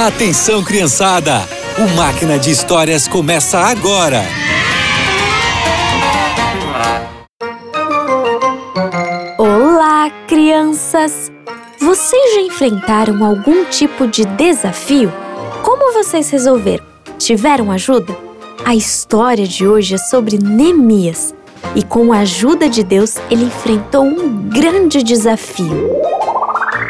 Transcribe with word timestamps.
Atenção, 0.00 0.62
criançada! 0.62 1.42
O 1.76 1.96
Máquina 1.96 2.38
de 2.38 2.52
Histórias 2.52 3.08
começa 3.08 3.58
agora! 3.58 4.22
Olá, 9.36 10.08
crianças! 10.28 11.32
Vocês 11.80 12.34
já 12.36 12.40
enfrentaram 12.42 13.24
algum 13.24 13.64
tipo 13.64 14.06
de 14.06 14.24
desafio? 14.24 15.12
Como 15.64 15.92
vocês 15.92 16.30
resolveram? 16.30 16.84
Tiveram 17.18 17.72
ajuda? 17.72 18.16
A 18.64 18.76
história 18.76 19.48
de 19.48 19.66
hoje 19.66 19.96
é 19.96 19.98
sobre 19.98 20.38
Neemias 20.38 21.34
e, 21.74 21.82
com 21.82 22.12
a 22.12 22.18
ajuda 22.18 22.68
de 22.68 22.84
Deus, 22.84 23.16
ele 23.28 23.46
enfrentou 23.46 24.04
um 24.04 24.48
grande 24.48 25.02
desafio. 25.02 25.90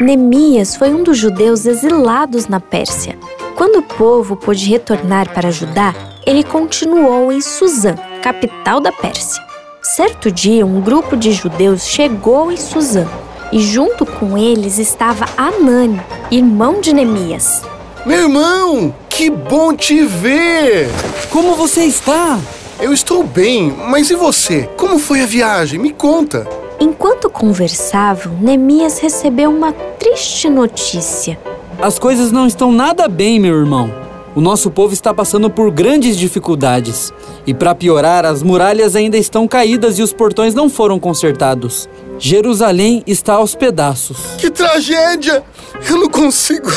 Neemias 0.01 0.77
foi 0.77 0.93
um 0.93 1.03
dos 1.03 1.17
judeus 1.17 1.65
exilados 1.65 2.47
na 2.47 2.61
Pérsia. 2.61 3.17
Quando 3.55 3.79
o 3.79 3.83
povo 3.83 4.37
pôde 4.37 4.69
retornar 4.69 5.33
para 5.33 5.51
Judá, 5.51 5.93
ele 6.25 6.41
continuou 6.41 7.33
em 7.33 7.41
Suzã, 7.41 7.95
capital 8.23 8.79
da 8.79 8.93
Pérsia. 8.93 9.43
Certo 9.81 10.31
dia, 10.31 10.65
um 10.65 10.79
grupo 10.79 11.17
de 11.17 11.33
judeus 11.33 11.85
chegou 11.85 12.49
em 12.49 12.55
Suzã 12.55 13.05
e 13.51 13.59
junto 13.59 14.05
com 14.05 14.37
eles 14.37 14.77
estava 14.77 15.25
Anani, 15.35 15.99
irmão 16.31 16.79
de 16.79 16.93
Neemias. 16.93 17.61
Meu 18.05 18.21
irmão, 18.21 18.95
que 19.09 19.29
bom 19.29 19.75
te 19.75 20.03
ver! 20.03 20.87
Como 21.29 21.55
você 21.55 21.83
está? 21.83 22.39
Eu 22.79 22.93
estou 22.93 23.21
bem, 23.21 23.75
mas 23.89 24.09
e 24.09 24.15
você? 24.15 24.69
Como 24.77 24.97
foi 24.97 25.21
a 25.21 25.25
viagem? 25.25 25.77
Me 25.77 25.91
conta. 25.91 26.58
Enquanto 26.79 27.29
conversavam, 27.29 28.37
Neemias 28.39 28.99
recebeu 28.99 29.49
uma 29.49 29.73
triste 29.73 30.49
notícia. 30.49 31.37
As 31.81 31.99
coisas 31.99 32.31
não 32.31 32.47
estão 32.47 32.71
nada 32.71 33.07
bem, 33.07 33.39
meu 33.39 33.57
irmão. 33.57 33.91
O 34.33 34.41
nosso 34.41 34.71
povo 34.71 34.93
está 34.93 35.13
passando 35.13 35.49
por 35.49 35.71
grandes 35.71 36.15
dificuldades. 36.15 37.11
E 37.45 37.53
para 37.53 37.75
piorar, 37.75 38.25
as 38.25 38.41
muralhas 38.41 38.95
ainda 38.95 39.17
estão 39.17 39.47
caídas 39.47 39.99
e 39.99 40.01
os 40.01 40.13
portões 40.13 40.53
não 40.53 40.69
foram 40.69 40.99
consertados. 40.99 41.89
Jerusalém 42.17 43.03
está 43.05 43.33
aos 43.33 43.55
pedaços. 43.55 44.17
Que 44.37 44.49
tragédia! 44.49 45.43
Eu 45.89 45.97
não 45.97 46.09
consigo. 46.09 46.69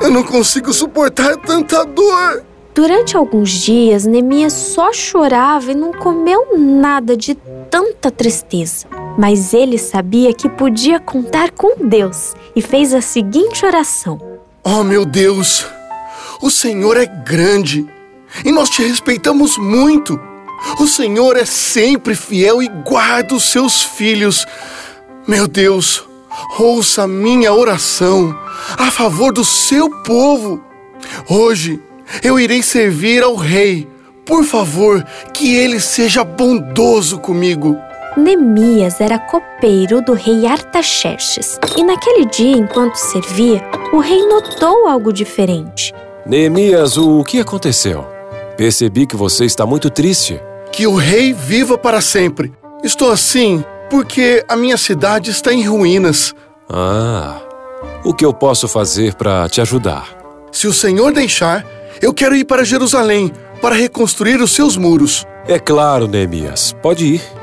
Eu 0.00 0.10
não 0.10 0.22
consigo 0.22 0.72
suportar 0.72 1.36
tanta 1.36 1.84
dor. 1.84 2.42
Durante 2.74 3.16
alguns 3.16 3.50
dias, 3.50 4.06
Neemias 4.06 4.52
só 4.52 4.92
chorava 4.92 5.72
e 5.72 5.74
não 5.74 5.92
comeu 5.92 6.58
nada 6.58 7.16
de 7.16 7.34
tanta 7.70 8.10
tristeza. 8.10 8.86
Mas 9.18 9.52
ele 9.52 9.76
sabia 9.78 10.32
que 10.32 10.48
podia 10.48 11.00
contar 11.00 11.50
com 11.50 11.88
Deus 11.88 12.34
e 12.54 12.62
fez 12.62 12.94
a 12.94 13.00
seguinte 13.00 13.66
oração: 13.66 14.20
Oh, 14.62 14.84
meu 14.84 15.04
Deus! 15.04 15.66
O 16.40 16.52
Senhor 16.52 16.96
é 16.96 17.04
grande 17.04 17.84
e 18.44 18.52
nós 18.52 18.70
te 18.70 18.80
respeitamos 18.80 19.58
muito. 19.58 20.20
O 20.78 20.86
Senhor 20.86 21.36
é 21.36 21.44
sempre 21.44 22.14
fiel 22.14 22.62
e 22.62 22.68
guarda 22.68 23.34
os 23.34 23.50
seus 23.50 23.82
filhos. 23.82 24.46
Meu 25.26 25.48
Deus, 25.48 26.04
ouça 26.56 27.08
minha 27.08 27.52
oração 27.52 28.38
a 28.78 28.88
favor 28.92 29.32
do 29.32 29.44
seu 29.44 29.90
povo. 30.04 30.62
Hoje 31.28 31.82
eu 32.22 32.38
irei 32.38 32.62
servir 32.62 33.24
ao 33.24 33.34
rei. 33.34 33.88
Por 34.24 34.44
favor, 34.44 35.04
que 35.32 35.56
ele 35.56 35.80
seja 35.80 36.22
bondoso 36.22 37.18
comigo. 37.18 37.76
Neemias 38.18 39.00
era 39.00 39.16
copeiro 39.16 40.02
do 40.02 40.12
rei 40.12 40.44
Artaxerxes, 40.44 41.58
e 41.76 41.84
naquele 41.84 42.26
dia, 42.26 42.56
enquanto 42.56 42.96
servia, 42.96 43.62
o 43.92 44.00
rei 44.00 44.26
notou 44.26 44.88
algo 44.88 45.12
diferente. 45.12 45.94
Neemias, 46.26 46.96
o 46.96 47.22
que 47.22 47.38
aconteceu? 47.38 48.04
Percebi 48.56 49.06
que 49.06 49.14
você 49.14 49.44
está 49.44 49.64
muito 49.64 49.88
triste. 49.88 50.40
Que 50.72 50.84
o 50.84 50.96
rei 50.96 51.32
viva 51.32 51.78
para 51.78 52.00
sempre. 52.00 52.52
Estou 52.82 53.12
assim 53.12 53.64
porque 53.88 54.44
a 54.48 54.56
minha 54.56 54.76
cidade 54.76 55.30
está 55.30 55.52
em 55.52 55.64
ruínas. 55.66 56.34
Ah, 56.68 57.40
o 58.04 58.12
que 58.12 58.24
eu 58.24 58.34
posso 58.34 58.66
fazer 58.66 59.14
para 59.14 59.48
te 59.48 59.60
ajudar? 59.60 60.18
Se 60.50 60.66
o 60.66 60.72
Senhor 60.72 61.12
deixar, 61.12 61.64
eu 62.02 62.12
quero 62.12 62.34
ir 62.34 62.44
para 62.44 62.64
Jerusalém 62.64 63.32
para 63.62 63.76
reconstruir 63.76 64.40
os 64.40 64.50
seus 64.50 64.76
muros. 64.76 65.24
É 65.46 65.58
claro, 65.58 66.08
Neemias. 66.08 66.74
Pode 66.82 67.06
ir. 67.06 67.37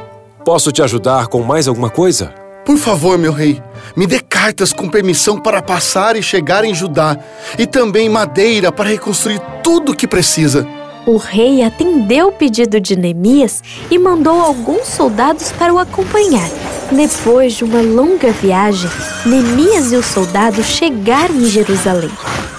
Posso 0.46 0.72
te 0.72 0.84
ajudar 0.84 1.26
com 1.26 1.42
mais 1.42 1.68
alguma 1.68 1.90
coisa? 1.90 2.32
Por 2.64 2.78
favor, 2.78 3.18
meu 3.18 3.34
rei, 3.34 3.60
me 3.96 4.06
dê 4.06 4.20
cartas 4.20 4.72
com 4.72 4.88
permissão 4.88 5.40
para 5.40 5.60
passar 5.60 6.16
e 6.16 6.22
chegar 6.22 6.64
em 6.64 6.72
Judá, 6.72 7.18
e 7.58 7.66
também 7.66 8.08
madeira 8.08 8.72
para 8.72 8.88
reconstruir 8.88 9.42
tudo 9.64 9.92
o 9.92 9.96
que 9.96 10.08
precisa. 10.08 10.68
O 11.08 11.18
rei 11.18 11.64
atendeu 11.64 12.28
o 12.28 12.32
pedido 12.32 12.80
de 12.80 12.96
Neemias 12.96 13.64
e 13.90 13.98
mandou 13.98 14.40
alguns 14.40 14.86
soldados 14.86 15.52
para 15.52 15.74
o 15.74 15.80
acompanhar. 15.80 16.50
Depois 16.92 17.54
de 17.54 17.64
uma 17.64 17.82
longa 17.82 18.32
viagem, 18.32 18.90
Neemias 19.26 19.92
e 19.92 19.96
os 19.96 20.06
soldados 20.06 20.68
chegaram 20.68 21.34
em 21.34 21.46
Jerusalém. 21.46 22.12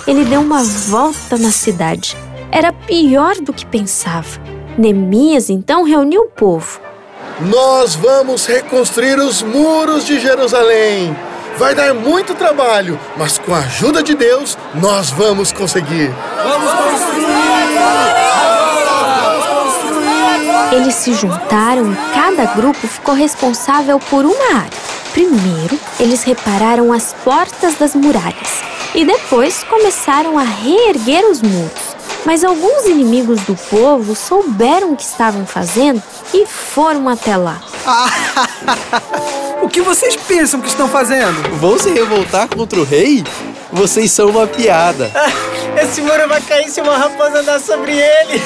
Ele 0.08 0.24
deu 0.24 0.40
uma 0.40 0.64
volta 0.64 1.38
na 1.38 1.52
cidade. 1.52 2.16
Era 2.50 2.72
pior 2.72 3.36
do 3.36 3.52
que 3.52 3.64
pensava. 3.64 4.40
Neemias 4.76 5.50
então 5.50 5.84
reuniu 5.84 6.22
o 6.22 6.30
povo. 6.30 6.85
Nós 7.40 7.94
vamos 7.94 8.46
reconstruir 8.46 9.18
os 9.18 9.42
muros 9.42 10.06
de 10.06 10.18
Jerusalém. 10.18 11.14
Vai 11.58 11.74
dar 11.74 11.92
muito 11.92 12.34
trabalho, 12.34 12.98
mas 13.16 13.36
com 13.36 13.54
a 13.54 13.58
ajuda 13.58 14.02
de 14.02 14.14
Deus, 14.14 14.56
nós 14.74 15.10
vamos 15.10 15.52
conseguir. 15.52 16.14
Vamos 16.42 16.72
construir! 16.72 17.26
Eles 20.72 20.94
se 20.94 21.14
juntaram 21.14 21.92
e 21.92 21.96
cada 22.14 22.46
grupo 22.54 22.86
ficou 22.86 23.14
responsável 23.14 24.00
por 24.00 24.24
uma 24.24 24.56
área. 24.56 24.86
Primeiro, 25.12 25.78
eles 26.00 26.22
repararam 26.22 26.92
as 26.92 27.14
portas 27.24 27.74
das 27.76 27.94
muralhas 27.94 28.62
e 28.94 29.04
depois 29.04 29.62
começaram 29.64 30.38
a 30.38 30.42
reerguer 30.42 31.24
os 31.30 31.40
muros. 31.42 31.85
Mas 32.26 32.42
alguns 32.42 32.84
inimigos 32.86 33.40
do 33.42 33.54
povo 33.54 34.16
souberam 34.16 34.92
o 34.92 34.96
que 34.96 35.04
estavam 35.04 35.46
fazendo 35.46 36.02
e 36.34 36.44
foram 36.44 37.08
até 37.08 37.36
lá. 37.36 37.62
o 39.62 39.68
que 39.68 39.80
vocês 39.80 40.16
pensam 40.16 40.60
que 40.60 40.66
estão 40.66 40.88
fazendo? 40.88 41.56
Vão 41.56 41.78
se 41.78 41.88
revoltar 41.88 42.48
contra 42.48 42.80
o 42.80 42.84
rei? 42.84 43.22
Vocês 43.72 44.10
são 44.10 44.28
uma 44.30 44.44
piada. 44.44 45.08
Esse 45.80 46.00
muro 46.00 46.28
vai 46.28 46.40
cair 46.40 46.68
se 46.68 46.80
uma 46.80 46.96
raposa 46.96 47.38
andar 47.40 47.60
sobre 47.60 47.92
ele. 47.92 48.42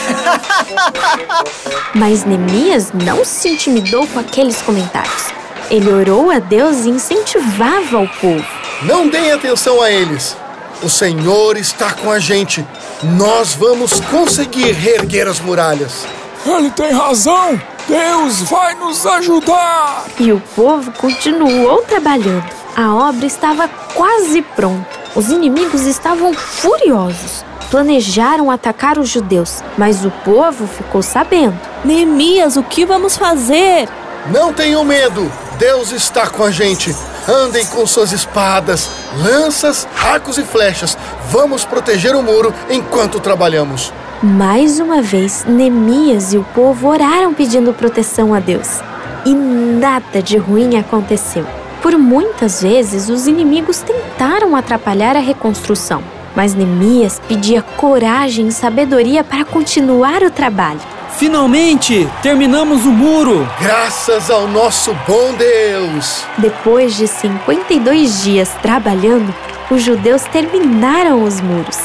Mas 1.95 2.25
Neemias 2.25 2.93
não 2.93 3.25
se 3.25 3.49
intimidou 3.49 4.07
com 4.09 4.19
aqueles 4.19 4.61
comentários. 4.61 5.33
Ele 5.71 5.91
orou 5.91 6.31
a 6.31 6.39
Deus 6.39 6.85
e 6.85 6.91
incentivava 6.91 7.99
o 7.99 8.09
povo. 8.09 8.47
Não 8.83 9.09
deem 9.09 9.33
atenção 9.33 9.81
a 9.81 9.91
eles. 9.91 10.37
O 10.83 10.91
Senhor 10.91 11.57
está 11.57 11.93
com 11.93 12.11
a 12.11 12.19
gente. 12.19 12.67
Nós 13.03 13.55
vamos 13.55 13.99
conseguir 13.99 14.73
reerguer 14.73 15.27
as 15.27 15.41
muralhas. 15.41 16.07
Ele 16.45 16.71
tem 16.71 16.93
razão. 16.93 17.59
Deus 17.89 18.43
vai 18.43 18.75
nos 18.75 19.07
ajudar. 19.07 20.05
E 20.19 20.31
o 20.31 20.41
povo 20.55 20.93
continuou 20.93 21.81
trabalhando. 21.83 22.45
A 22.77 22.95
obra 22.95 23.25
estava 23.25 23.69
quase 23.95 24.43
pronta. 24.43 24.87
Os 25.15 25.31
inimigos 25.31 25.87
estavam 25.87 26.35
furiosos. 26.35 27.43
Planejaram 27.71 28.51
atacar 28.51 28.99
os 28.99 29.09
judeus, 29.09 29.65
mas 29.79 30.05
o 30.05 30.11
povo 30.23 30.67
ficou 30.67 31.03
sabendo. 31.03 31.59
Neemias, 31.83 32.57
o 32.59 32.63
que 32.63 32.85
vamos 32.85 33.17
fazer? 33.17 33.89
Não 34.31 34.53
tenham 34.53 34.85
medo. 34.85 35.33
Deus 35.59 35.91
está 35.91 36.29
com 36.29 36.45
a 36.45 36.51
gente. 36.51 36.95
Andem 37.31 37.65
com 37.67 37.87
suas 37.87 38.11
espadas, 38.11 38.91
lanças, 39.17 39.87
arcos 40.03 40.37
e 40.37 40.43
flechas. 40.43 40.99
Vamos 41.31 41.65
proteger 41.65 42.17
o 42.17 42.23
muro 42.25 42.53
enquanto 42.69 43.21
trabalhamos. 43.21 43.93
Mais 44.21 44.81
uma 44.81 45.01
vez, 45.01 45.45
Neemias 45.45 46.33
e 46.33 46.39
o 46.39 46.43
povo 46.43 46.89
oraram 46.89 47.33
pedindo 47.33 47.73
proteção 47.73 48.35
a 48.35 48.41
Deus. 48.41 48.81
E 49.25 49.33
nada 49.33 50.21
de 50.21 50.37
ruim 50.39 50.77
aconteceu. 50.77 51.47
Por 51.81 51.97
muitas 51.97 52.63
vezes, 52.63 53.09
os 53.09 53.29
inimigos 53.29 53.79
tentaram 53.79 54.57
atrapalhar 54.57 55.15
a 55.15 55.21
reconstrução, 55.21 56.03
mas 56.35 56.53
Neemias 56.53 57.23
pedia 57.29 57.63
coragem 57.63 58.49
e 58.49 58.53
sabedoria 58.53 59.23
para 59.23 59.45
continuar 59.45 60.25
o 60.25 60.33
trabalho. 60.33 60.81
Finalmente, 61.21 62.09
terminamos 62.23 62.87
o 62.87 62.91
muro! 62.91 63.47
Graças 63.61 64.31
ao 64.31 64.49
nosso 64.49 64.95
bom 65.07 65.35
Deus! 65.35 66.25
Depois 66.39 66.97
de 66.97 67.07
52 67.07 68.23
dias 68.25 68.49
trabalhando, 68.63 69.31
os 69.71 69.83
judeus 69.83 70.23
terminaram 70.25 71.23
os 71.23 71.39
muros. 71.43 71.79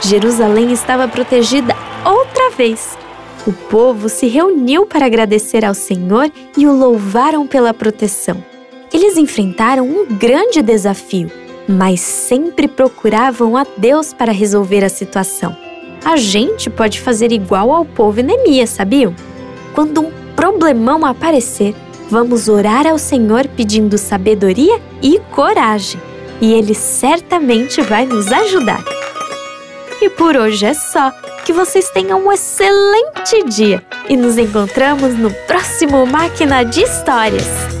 Jerusalém 0.00 0.72
estava 0.72 1.06
protegida 1.06 1.72
outra 2.04 2.50
vez. 2.50 2.98
O 3.46 3.52
povo 3.52 4.08
se 4.08 4.26
reuniu 4.26 4.84
para 4.84 5.06
agradecer 5.06 5.64
ao 5.64 5.72
Senhor 5.72 6.28
e 6.56 6.66
o 6.66 6.76
louvaram 6.76 7.46
pela 7.46 7.72
proteção. 7.72 8.44
Eles 8.92 9.16
enfrentaram 9.16 9.86
um 9.86 10.04
grande 10.04 10.60
desafio, 10.62 11.30
mas 11.68 12.00
sempre 12.00 12.66
procuravam 12.66 13.56
a 13.56 13.64
Deus 13.76 14.12
para 14.12 14.32
resolver 14.32 14.84
a 14.84 14.88
situação. 14.88 15.69
A 16.04 16.16
gente 16.16 16.70
pode 16.70 17.00
fazer 17.00 17.32
igual 17.32 17.70
ao 17.72 17.84
povo 17.84 18.22
Neemias, 18.22 18.70
sabiam? 18.70 19.14
Quando 19.74 20.00
um 20.00 20.10
problemão 20.34 21.04
aparecer, 21.04 21.74
vamos 22.08 22.48
orar 22.48 22.86
ao 22.86 22.98
Senhor 22.98 23.46
pedindo 23.48 23.98
sabedoria 23.98 24.80
e 25.02 25.20
coragem, 25.30 26.00
e 26.40 26.52
Ele 26.52 26.74
certamente 26.74 27.82
vai 27.82 28.06
nos 28.06 28.32
ajudar. 28.32 28.82
E 30.00 30.08
por 30.08 30.36
hoje 30.36 30.66
é 30.66 30.74
só. 30.74 31.12
Que 31.44 31.54
vocês 31.54 31.88
tenham 31.90 32.26
um 32.26 32.30
excelente 32.30 33.42
dia 33.48 33.82
e 34.08 34.16
nos 34.16 34.36
encontramos 34.36 35.16
no 35.18 35.32
próximo 35.46 36.06
Máquina 36.06 36.62
de 36.62 36.82
Histórias. 36.82 37.79